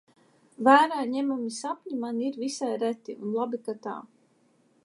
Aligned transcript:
Vērā 0.67 1.03
ņemami 1.11 1.53
sapņi 1.59 1.99
man 2.05 2.25
ir 2.31 2.41
visai 2.47 2.73
reti, 2.87 3.19
un 3.27 3.37
labi, 3.41 3.65
ka 3.69 3.81
tā. 3.87 3.99